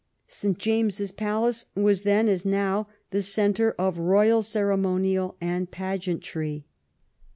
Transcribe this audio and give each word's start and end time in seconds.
St. 0.25 0.57
James's 0.57 1.11
Palace 1.11 1.67
was 1.75 2.01
then, 2.01 2.27
as 2.27 2.43
now, 2.43 2.87
the 3.11 3.21
centre 3.21 3.75
of 3.77 3.99
royal 3.99 4.41
ceremonial 4.41 5.37
and 5.39 5.69
pageantry. 5.69 6.65